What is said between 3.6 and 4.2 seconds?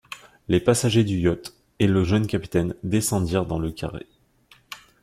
carré.